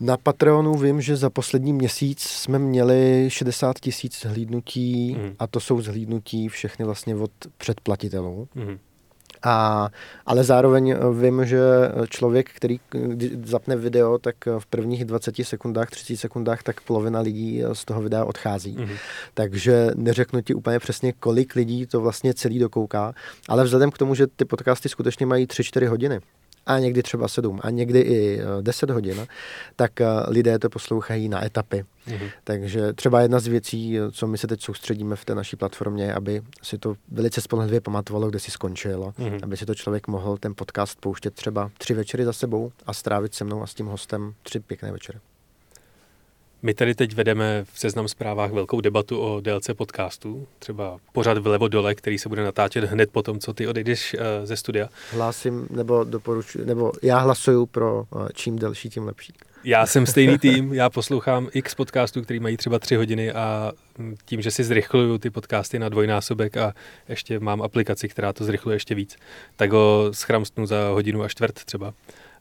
[0.00, 5.34] Na Patreonu vím, že za poslední měsíc jsme měli 60 tisíc zhlídnutí mm.
[5.38, 8.48] a to jsou zhlídnutí všechny vlastně od předplatitelů.
[8.54, 8.78] Mm.
[9.42, 9.88] A,
[10.26, 11.60] ale zároveň vím, že
[12.08, 12.80] člověk, který
[13.44, 18.24] zapne video, tak v prvních 20 sekundách, 30 sekundách, tak polovina lidí z toho videa
[18.24, 18.76] odchází.
[18.76, 18.96] Mm-hmm.
[19.34, 23.12] Takže neřeknu ti úplně přesně, kolik lidí to vlastně celý dokouká,
[23.48, 26.20] ale vzhledem k tomu, že ty podcasty skutečně mají 3-4 hodiny,
[26.68, 29.26] a někdy třeba 7 a někdy i 10 hodin,
[29.76, 29.92] tak
[30.28, 31.84] lidé to poslouchají na etapy.
[32.06, 32.30] Mm-hmm.
[32.44, 36.14] Takže třeba jedna z věcí, co my se teď soustředíme v té naší platformě, je,
[36.14, 39.40] aby si to velice spolehlivě pamatovalo, kde si skončilo, mm-hmm.
[39.42, 43.34] aby si to člověk mohl ten podcast pouštět třeba tři večery za sebou a strávit
[43.34, 45.18] se mnou a s tím hostem tři pěkné večery.
[46.62, 51.68] My tady teď vedeme v seznam zprávách velkou debatu o délce podcastu, třeba pořád vlevo
[51.68, 54.88] dole, který se bude natáčet hned po tom, co ty odejdeš uh, ze studia.
[55.12, 59.32] Hlásím nebo doporučuji, nebo já hlasuju pro uh, čím delší, tím lepší.
[59.64, 63.72] Já jsem stejný tým, já poslouchám x podcastů, který mají třeba tři hodiny a
[64.24, 66.74] tím, že si zrychluju ty podcasty na dvojnásobek a
[67.08, 69.16] ještě mám aplikaci, která to zrychluje ještě víc,
[69.56, 71.94] tak ho schramstnu za hodinu a čtvrt třeba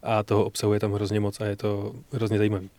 [0.03, 2.69] a toho obsahuje tam hrozně moc a je to hrozně zajímavý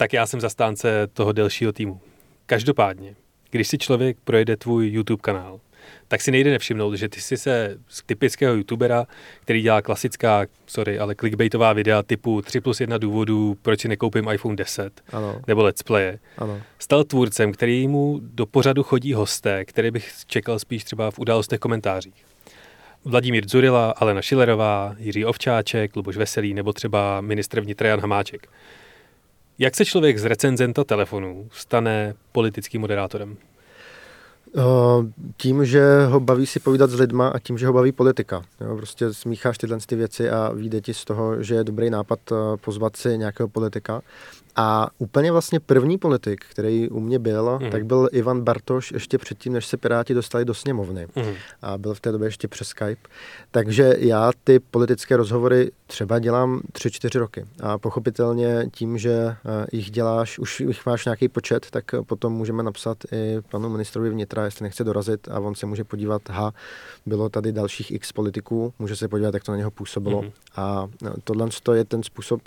[0.00, 2.00] tak já jsem zastánce toho delšího týmu.
[2.46, 3.14] Každopádně,
[3.50, 5.60] když si člověk projede tvůj YouTube kanál,
[6.08, 9.06] tak si nejde nevšimnout, že ty jsi se z typického youtubera,
[9.40, 14.28] který dělá klasická, sorry, ale clickbaitová videa typu 3 plus 1 důvodů, proč si nekoupím
[14.32, 15.42] iPhone 10 ano.
[15.46, 16.60] nebo let's play, ano.
[16.78, 21.58] stal tvůrcem, který mu do pořadu chodí hosté, který bych čekal spíš třeba v událostech
[21.58, 22.24] komentářích.
[23.04, 28.48] Vladimír Dzurila, Alena Šilerová, Jiří Ovčáček, Luboš Veselý nebo třeba ministr vnitra Jan Hamáček.
[29.62, 33.36] Jak se člověk z recenzenta telefonu stane politickým moderátorem?
[35.36, 38.42] Tím, že ho baví si povídat s lidma a tím, že ho baví politika.
[38.60, 42.18] Jo, prostě smícháš tyhle ty věci a vyjde ti z toho, že je dobrý nápad
[42.56, 44.02] pozvat si nějakého politika.
[44.62, 47.70] A úplně vlastně první politik, který u mě byl, mm.
[47.70, 51.06] tak byl Ivan Bartoš ještě předtím, než se Piráti dostali do sněmovny.
[51.16, 51.34] Mm.
[51.62, 53.08] A byl v té době ještě přes Skype.
[53.50, 57.46] Takže já ty politické rozhovory třeba dělám 3-4 roky.
[57.60, 59.36] A pochopitelně tím, že eh,
[59.72, 64.44] jich děláš, už jich máš nějaký počet, tak potom můžeme napsat i panu ministrovi vnitra,
[64.44, 66.52] jestli nechce dorazit a on se může podívat, ha,
[67.06, 70.22] bylo tady dalších x politiků, může se podívat, jak to na něho působilo.
[70.22, 70.30] Mm.
[70.56, 72.40] A no, tohle je ten způsob,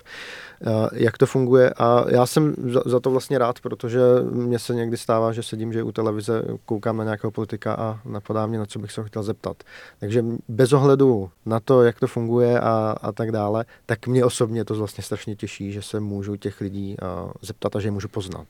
[0.62, 1.74] eh, jak to funguje.
[1.78, 4.00] A já jsem za, za to vlastně rád, protože
[4.32, 8.46] mně se někdy stává, že sedím, že u televize koukám na nějakého politika a napadá
[8.46, 9.64] mě, na co bych se chtěl zeptat.
[10.00, 14.66] Takže bez ohledu na to, jak to funguje a, a tak dále, tak mě osobně
[14.66, 18.08] to vlastně strašně těší, že se můžu těch lidí a, zeptat a že je můžu
[18.08, 18.48] poznat.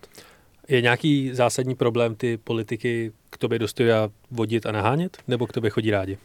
[0.67, 3.67] Je nějaký zásadní problém ty politiky k tobě do
[4.31, 6.17] vodit a nahánět, nebo k tobě chodí rádi?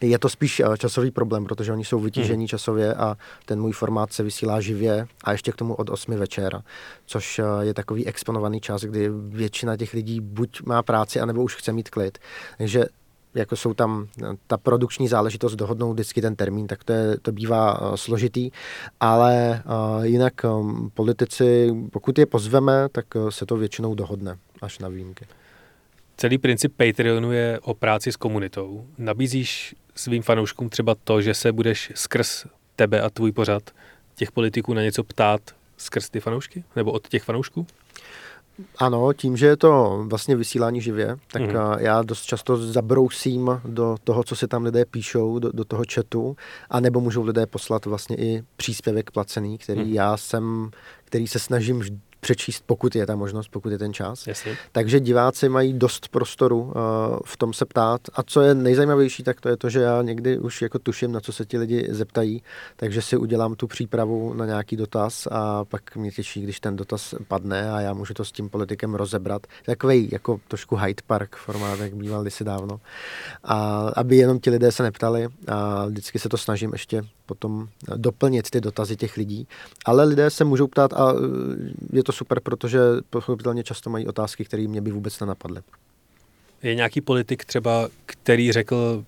[0.00, 2.48] Je to spíš eh, časový problém, protože oni jsou vytížení hmm.
[2.48, 6.62] časově a ten můj formát se vysílá živě a ještě k tomu od 8 večera,
[7.06, 11.56] což eh, je takový exponovaný čas, kdy většina těch lidí buď má práci, anebo už
[11.56, 12.18] chce mít klid.
[12.58, 12.86] Takže
[13.34, 17.32] jako jsou tam eh, ta produkční záležitost, dohodnou vždycky ten termín, tak to, je, to
[17.32, 18.50] bývá uh, složitý,
[19.00, 24.78] ale uh, jinak um, politici, pokud je pozveme, tak uh, se to většinou dohodne, až
[24.78, 25.26] na výjimky.
[26.16, 28.86] Celý princip Patreonu je o práci s komunitou.
[28.98, 33.62] Nabízíš svým fanouškům třeba to, že se budeš skrz tebe a tvůj pořad
[34.14, 35.40] těch politiků na něco ptát
[35.76, 36.64] skrz ty fanoušky?
[36.76, 37.66] Nebo od těch fanoušků?
[38.78, 41.56] Ano, tím, že je to vlastně vysílání živě, tak mm.
[41.78, 46.36] já dost často zabrousím do toho, co se tam lidé píšou, do, do toho chatu,
[46.70, 49.92] a nebo můžou lidé poslat vlastně i příspěvek placený, který mm.
[49.92, 50.70] já jsem,
[51.04, 51.82] který se snažím
[52.20, 54.26] přečíst, pokud je ta možnost, pokud je ten čas.
[54.26, 54.56] Jasně.
[54.72, 56.72] Takže diváci mají dost prostoru uh,
[57.24, 58.00] v tom se ptát.
[58.14, 61.20] A co je nejzajímavější, tak to je to, že já někdy už jako tuším, na
[61.20, 62.42] co se ti lidi zeptají,
[62.76, 67.14] takže si udělám tu přípravu na nějaký dotaz a pak mě těší, když ten dotaz
[67.28, 69.46] padne a já můžu to s tím politikem rozebrat.
[69.64, 72.80] Takový jako trošku Hyde Park formát, jak býval kdysi dávno.
[73.44, 78.50] A aby jenom ti lidé se neptali a vždycky se to snažím ještě potom doplnit
[78.50, 79.48] ty dotazy těch lidí.
[79.84, 81.14] Ale lidé se můžou ptát a
[81.92, 85.60] je to super, protože pochopitelně často mají otázky, které mě by vůbec nenapadly.
[86.62, 89.04] Je nějaký politik třeba, který řekl,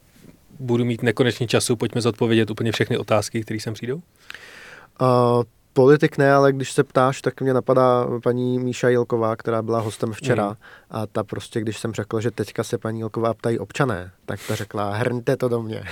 [0.61, 3.97] budu mít nekonečný času, pojďme zodpovědět úplně všechny otázky, které sem přijdou?
[3.97, 9.81] Uh, politik ne, ale když se ptáš, tak mě napadá paní Míša Jilková, která byla
[9.81, 10.57] hostem včera mm.
[10.91, 14.55] a ta prostě, když jsem řekl, že teďka se paní Jilková ptají občané, tak ta
[14.55, 15.83] řekla, hrňte to do mě.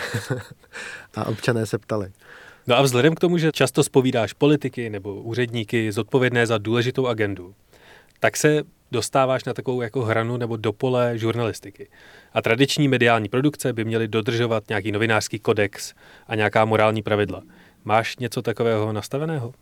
[1.14, 2.12] a občané se ptali.
[2.66, 7.54] No a vzhledem k tomu, že často spovídáš politiky nebo úředníky zodpovědné za důležitou agendu,
[8.20, 8.62] tak se
[8.92, 11.88] dostáváš na takovou jako hranu nebo do pole žurnalistiky.
[12.32, 15.94] A tradiční mediální produkce by měly dodržovat nějaký novinářský kodex
[16.26, 17.42] a nějaká morální pravidla.
[17.84, 19.54] Máš něco takového nastaveného?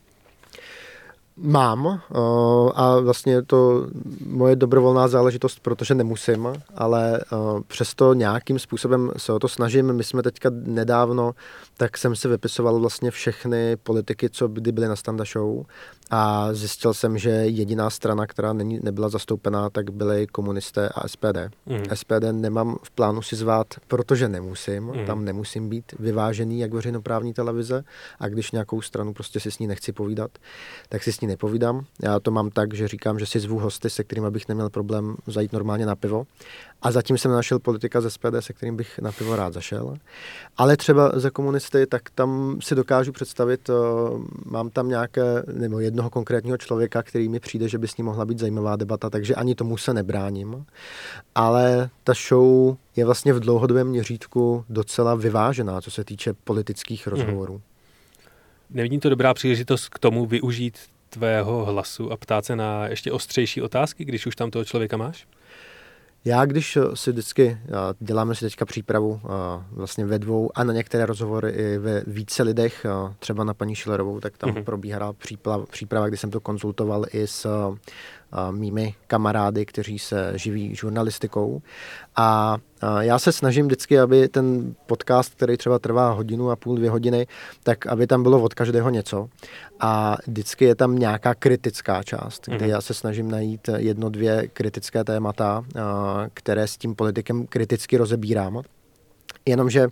[1.38, 3.87] Mám uh, a vlastně je to
[4.27, 9.92] moje dobrovolná záležitost, protože nemusím, ale uh, přesto nějakým způsobem se o to snažím.
[9.92, 11.35] My jsme teďka nedávno,
[11.77, 15.64] tak jsem si vypisoval vlastně všechny politiky, co kdy byly na Standa Show
[16.11, 21.38] a zjistil jsem, že jediná strana, která není, nebyla zastoupená, tak byly komunisté a SPD.
[21.66, 21.83] Mm.
[21.94, 25.07] SPD nemám v plánu si zvát, protože nemusím, mm.
[25.07, 27.85] tam nemusím být vyvážený jak veřejnoprávní televize
[28.18, 30.31] a když nějakou stranu prostě si s ní nechci povídat,
[30.88, 31.84] tak si s ní nepovídám.
[32.02, 35.16] Já to mám tak, že říkám, že si zvu hosty, se kterými bych neměl problém
[35.26, 36.26] zajít normálně na pivo.
[36.82, 39.96] A zatím jsem našel politika ze SPD, se kterým bych na pivo rád zašel.
[40.56, 43.72] Ale třeba za komunisty, tak tam si dokážu představit, eh,
[44.44, 48.24] mám tam nějaké, nebo jednoho konkrétního člověka, který mi přijde, že by s ním mohla
[48.24, 50.66] být zajímavá debata, takže ani tomu se nebráním.
[51.34, 57.16] Ale ta show je vlastně v dlouhodobém měřítku docela vyvážená, co se týče politických mhm.
[57.16, 57.52] rozhovorů.
[57.52, 57.62] Hmm.
[58.70, 60.78] Nevidím to dobrá příležitost k tomu využít
[61.16, 65.26] tvého hlasu a ptát se na ještě ostřejší otázky, když už tam toho člověka máš?
[66.24, 67.59] Já, když si vždycky,
[68.00, 69.20] děláme si teďka přípravu
[69.70, 72.87] vlastně ve dvou a na některé rozhovory i ve více lidech,
[73.18, 74.64] třeba na paní Šilerovou, tak tam mm-hmm.
[74.64, 77.46] probíhá příprava, příprava, kdy jsem to konzultoval i s
[78.50, 81.62] mými kamarády, kteří se živí žurnalistikou.
[82.16, 82.56] A
[83.00, 87.26] já se snažím vždycky, aby ten podcast, který třeba trvá hodinu a půl, dvě hodiny,
[87.62, 89.28] tak aby tam bylo od každého něco.
[89.80, 92.68] A vždycky je tam nějaká kritická část, kde mhm.
[92.68, 95.64] já se snažím najít jedno, dvě kritické témata,
[96.34, 98.62] které s tím politikem kriticky rozebírám.
[99.48, 99.88] Jenomže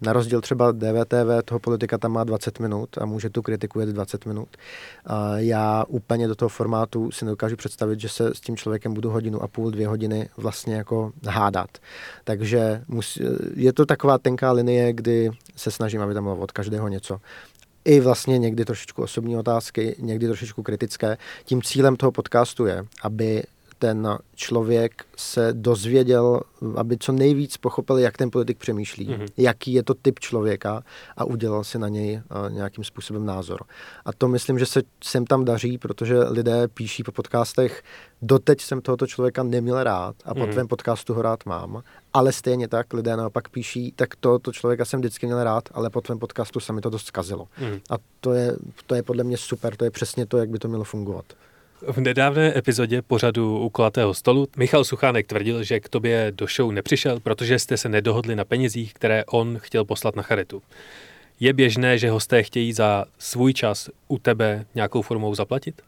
[0.00, 3.88] na rozdíl třeba DVTV, toho politika tam má 20 minut a může tu kritiku jet
[3.88, 4.48] 20 minut.
[5.36, 9.42] Já úplně do toho formátu si nedokážu představit, že se s tím člověkem budu hodinu
[9.42, 11.70] a půl, dvě hodiny vlastně jako hádat.
[12.24, 12.82] Takže
[13.54, 17.20] je to taková tenká linie, kdy se snažím, aby tam bylo od každého něco
[17.84, 21.16] i vlastně někdy trošičku osobní otázky, někdy trošičku kritické.
[21.44, 23.42] Tím cílem toho podcastu je, aby
[23.78, 26.40] ten člověk se dozvěděl,
[26.76, 29.28] aby co nejvíc pochopil, jak ten politik přemýšlí, mm-hmm.
[29.36, 30.82] jaký je to typ člověka
[31.16, 33.60] a udělal si na něj uh, nějakým způsobem názor.
[34.04, 37.82] A to myslím, že se sem tam daří, protože lidé píší po podcastech,
[38.22, 40.52] doteď jsem tohoto člověka neměl rád a po mm-hmm.
[40.52, 45.00] tvém podcastu ho rád mám, ale stejně tak lidé naopak píší, tak tohoto člověka jsem
[45.00, 47.44] vždycky měl rád, ale po tvém podcastu se mi to dost zkazilo.
[47.60, 47.80] Mm-hmm.
[47.90, 50.68] A to je, to je podle mě super, to je přesně to, jak by to
[50.68, 51.24] mělo fungovat.
[51.82, 56.72] V nedávné epizodě pořadu u kulatého stolu Michal Suchánek tvrdil, že k tobě do show
[56.72, 60.62] nepřišel, protože jste se nedohodli na penězích, které on chtěl poslat na charitu.
[61.40, 65.82] Je běžné, že hosté chtějí za svůj čas u tebe nějakou formou zaplatit?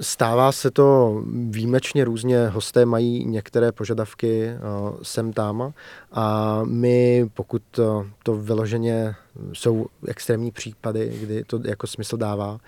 [0.00, 1.18] Stává se to
[1.50, 5.72] výjimečně různě, hosté mají některé požadavky uh, sem tam
[6.12, 9.14] a my, pokud to, to vyloženě
[9.52, 12.58] jsou extrémní případy, kdy to jako smysl dává, uh,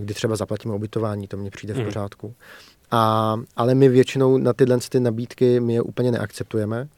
[0.00, 1.86] kdy třeba zaplatíme ubytování, to mně přijde v hmm.
[1.86, 2.34] pořádku.
[2.90, 6.88] A, ale my většinou na tyhle ty nabídky my je úplně neakceptujeme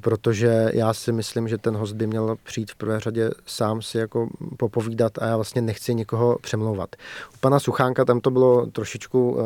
[0.00, 3.98] protože já si myslím, že ten host by měl přijít v prvé řadě sám si
[3.98, 6.96] jako popovídat a já vlastně nechci někoho přemlouvat.
[7.34, 9.42] U pana Suchánka tam to bylo trošičku eh,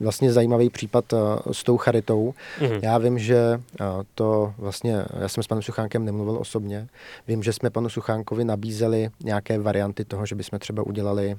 [0.00, 1.16] vlastně zajímavý případ eh,
[1.52, 2.34] s tou charitou.
[2.60, 2.80] Mm-hmm.
[2.82, 3.36] Já vím, že
[3.80, 6.88] eh, to vlastně, já jsem s panem Suchánkem nemluvil osobně,
[7.28, 11.36] vím, že jsme panu Suchánkovi nabízeli nějaké varianty toho, že bychom třeba udělali,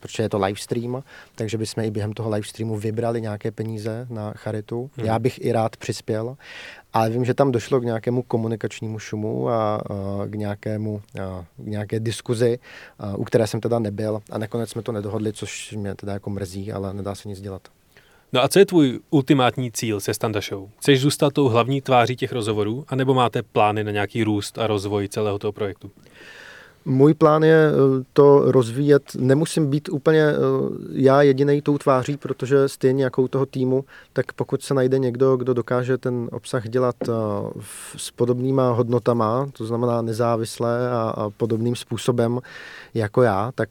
[0.00, 1.02] protože je to live stream,
[1.34, 4.90] takže bychom i během toho live streamu vybrali nějaké peníze na charitu.
[4.98, 5.04] Mm-hmm.
[5.04, 6.36] Já bych i rád přispěl,
[6.96, 9.80] ale vím, že tam došlo k nějakému komunikačnímu šumu a, a
[10.26, 12.58] k, nějakému, a, k nějaké diskuzi,
[12.98, 16.30] a, u které jsem teda nebyl a nakonec jsme to nedohodli, což mě teda jako
[16.30, 17.62] mrzí, ale nedá se nic dělat.
[18.32, 20.68] No a co je tvůj ultimátní cíl se Standa Show?
[20.78, 25.08] Chceš zůstat tou hlavní tváří těch rozhovorů, anebo máte plány na nějaký růst a rozvoj
[25.08, 25.90] celého toho projektu?
[26.88, 29.02] Můj plán je eh, to rozvíjet.
[29.18, 30.34] Nemusím být úplně eh,
[30.92, 35.36] já jediný tou tváří, protože stejně jako u toho týmu, tak pokud se najde někdo,
[35.36, 37.12] kdo dokáže ten obsah dělat eh,
[37.96, 42.40] s podobnýma hodnotama, to znamená nezávisle a podobným způsobem
[42.94, 43.68] jako já, tak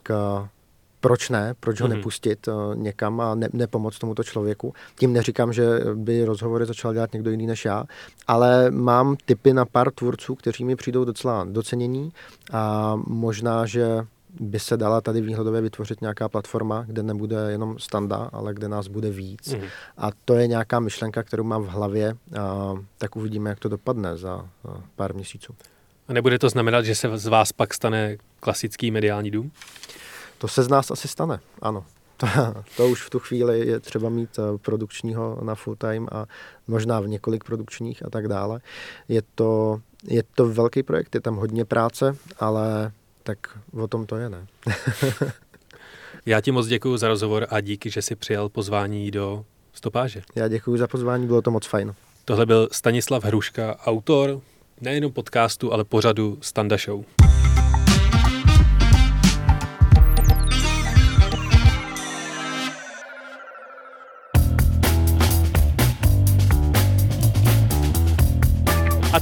[1.05, 1.95] proč ne, proč ho mm-hmm.
[1.95, 4.73] nepustit uh, někam a ne, nepomoct tomuto člověku.
[4.95, 7.83] Tím neříkám, že by rozhovory začal dělat někdo jiný než já,
[8.27, 12.11] ale mám tipy na pár tvůrců, kteří mi přijdou docela docenění
[12.51, 14.05] a možná, že
[14.39, 18.87] by se dala tady výhledově vytvořit nějaká platforma, kde nebude jenom standa, ale kde nás
[18.87, 19.53] bude víc.
[19.53, 19.61] Mm.
[19.97, 24.17] A to je nějaká myšlenka, kterou mám v hlavě, a tak uvidíme, jak to dopadne
[24.17, 24.45] za
[24.95, 25.53] pár měsíců.
[26.07, 29.51] A nebude to znamenat, že se z vás pak stane klasický mediální dům?
[30.37, 31.85] To se z nás asi stane, ano.
[32.17, 32.27] To,
[32.77, 36.25] to už v tu chvíli je třeba mít eh, produkčního na full time a
[36.67, 38.61] možná v několik produkčních a tak dále.
[39.07, 42.91] Je to, je to velký projekt, je tam hodně práce, ale
[43.23, 43.37] tak
[43.73, 44.47] o tom to je, ne?
[46.25, 50.21] Já ti moc děkuji za rozhovor a díky, že jsi přijal pozvání do stopáže.
[50.35, 51.93] Já děkuji za pozvání, bylo to moc fajn.
[52.25, 54.41] Tohle byl Stanislav Hruška, autor
[54.81, 57.24] nejenom podcastu, ale pořadu Standa Show.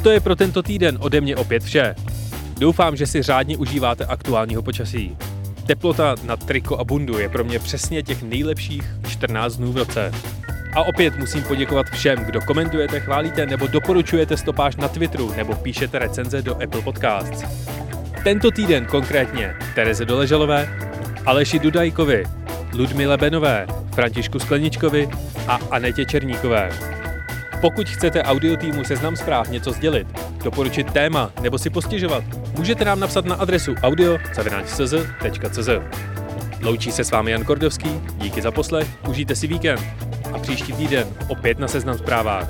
[0.04, 1.96] To je pro tento týden ode mě opět vše.
[2.60, 5.18] Doufám, že si řádně užíváte aktuálního počasí.
[5.66, 10.12] Teplota na triko a bundu je pro mě přesně těch nejlepších 14 dnů v roce.
[10.74, 16.00] A opět musím poděkovat všem, kdo komentujete, chválíte nebo doporučujete stopáž na Twitteru nebo píšete
[16.00, 17.44] recenze do Apple Podcasts.
[18.24, 20.80] Tento týden konkrétně Tereze Doležalové,
[21.26, 22.24] Aleši Dudajkovi,
[22.74, 25.10] Ludmile Benové, Františku Skleničkovi
[25.48, 26.70] a Anetě Černíkové.
[27.64, 30.08] Pokud chcete audio týmu Seznam zpráv něco sdělit,
[30.44, 32.24] doporučit téma nebo si postěžovat,
[32.58, 35.70] můžete nám napsat na adresu audio.cz.cz.
[36.62, 39.82] Loučí se s vámi Jan Kordovský, díky za poslech, užijte si víkend
[40.34, 42.50] a příští týden opět na Seznam zprávách.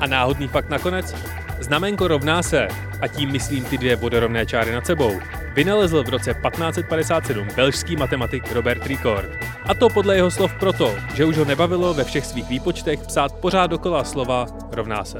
[0.00, 1.14] A náhodný fakt nakonec?
[1.60, 2.68] Znamenko rovná se,
[3.00, 5.20] a tím myslím ty dvě vodorovné čáry nad sebou,
[5.58, 9.26] vynalezl v roce 1557 belžský matematik Robert Ricord.
[9.66, 13.34] A to podle jeho slov proto, že už ho nebavilo ve všech svých výpočtech psát
[13.34, 15.18] pořád dokola slova rovná se.